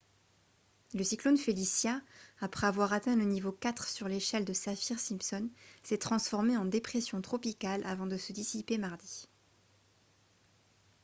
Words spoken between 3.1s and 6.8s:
le niveau 4 sur l'échelle de saffir-simpson s'est transformé en